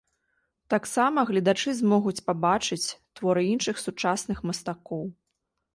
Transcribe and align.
Таксама 0.73 1.19
гледачы 1.31 1.69
змогуць 1.81 2.15
пабачыць 2.31 2.87
творы 3.21 3.47
іншых 3.53 3.75
сучасных 3.87 4.37
мастакоў. 4.51 5.03